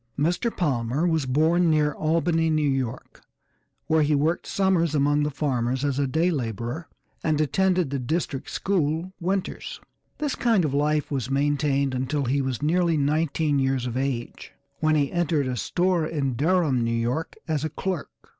Mr. 0.17 0.49
Palmer 0.57 1.05
was 1.05 1.27
born 1.27 1.69
near 1.69 1.91
Albany, 1.93 2.49
New 2.49 2.67
York, 2.67 3.21
where 3.85 4.01
he 4.01 4.15
worked 4.15 4.47
summers 4.47 4.95
among 4.95 5.21
the 5.21 5.29
farmers 5.29 5.85
as 5.85 5.99
a 5.99 6.07
day 6.07 6.31
laborer, 6.31 6.87
and 7.23 7.39
attended 7.39 7.91
the 7.91 7.99
district 7.99 8.49
school 8.49 9.13
winters. 9.19 9.79
This 10.17 10.33
kind 10.33 10.65
of 10.65 10.73
life 10.73 11.11
was 11.11 11.29
maintained 11.29 11.93
until 11.93 12.25
he 12.25 12.41
was 12.41 12.63
nearly 12.63 12.97
nineteen 12.97 13.59
years 13.59 13.85
of 13.85 13.95
age 13.95 14.53
when 14.79 14.95
he 14.95 15.11
entered 15.11 15.45
a 15.45 15.55
store 15.55 16.05
at 16.07 16.35
Durham, 16.35 16.83
New 16.83 16.95
York, 16.97 17.35
as 17.47 17.63
a 17.63 17.69
clerk. 17.69 18.09